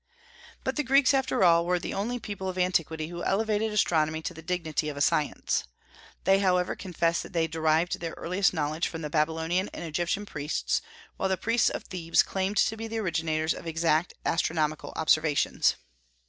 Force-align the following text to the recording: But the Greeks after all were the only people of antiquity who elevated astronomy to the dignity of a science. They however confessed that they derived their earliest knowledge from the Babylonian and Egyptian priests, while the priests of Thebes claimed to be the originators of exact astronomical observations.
But 0.63 0.77
the 0.77 0.83
Greeks 0.83 1.13
after 1.13 1.43
all 1.43 1.63
were 1.63 1.77
the 1.77 1.93
only 1.93 2.17
people 2.17 2.49
of 2.49 2.57
antiquity 2.57 3.09
who 3.09 3.23
elevated 3.23 3.71
astronomy 3.71 4.23
to 4.23 4.33
the 4.33 4.41
dignity 4.41 4.89
of 4.89 4.97
a 4.97 4.99
science. 4.99 5.65
They 6.23 6.39
however 6.39 6.75
confessed 6.75 7.21
that 7.21 7.33
they 7.33 7.45
derived 7.45 7.99
their 7.99 8.13
earliest 8.17 8.51
knowledge 8.51 8.87
from 8.87 9.03
the 9.03 9.11
Babylonian 9.11 9.69
and 9.75 9.83
Egyptian 9.83 10.25
priests, 10.25 10.81
while 11.17 11.29
the 11.29 11.37
priests 11.37 11.69
of 11.69 11.83
Thebes 11.83 12.23
claimed 12.23 12.57
to 12.57 12.75
be 12.75 12.87
the 12.87 12.97
originators 12.97 13.53
of 13.53 13.67
exact 13.67 14.15
astronomical 14.25 14.91
observations. 14.95 15.75